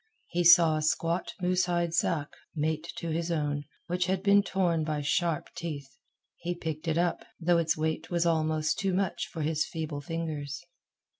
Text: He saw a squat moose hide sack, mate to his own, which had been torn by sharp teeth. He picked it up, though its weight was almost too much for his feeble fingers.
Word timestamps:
He 0.29 0.43
saw 0.43 0.77
a 0.77 0.81
squat 0.81 1.35
moose 1.39 1.65
hide 1.65 1.93
sack, 1.93 2.29
mate 2.55 2.91
to 2.95 3.11
his 3.11 3.29
own, 3.31 3.65
which 3.85 4.07
had 4.07 4.23
been 4.23 4.41
torn 4.41 4.83
by 4.83 5.01
sharp 5.01 5.49
teeth. 5.55 5.95
He 6.37 6.55
picked 6.55 6.87
it 6.87 6.97
up, 6.97 7.23
though 7.39 7.59
its 7.59 7.77
weight 7.77 8.09
was 8.09 8.25
almost 8.25 8.79
too 8.79 8.95
much 8.95 9.27
for 9.27 9.43
his 9.43 9.63
feeble 9.67 10.01
fingers. 10.01 10.63